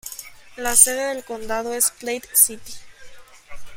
La 0.57 0.75
sede 0.75 1.13
del 1.13 1.23
condado 1.23 1.75
es 1.75 1.91
Platte 1.91 2.27
City. 2.33 2.73